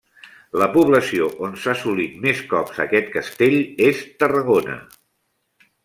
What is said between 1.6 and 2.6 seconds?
s'ha assolit més